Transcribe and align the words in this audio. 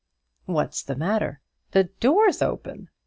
"What's 0.45 0.81
the 0.81 0.95
matter?" 0.95 1.41
"The 1.73 1.83
door's 1.83 2.41
open." 2.41 2.89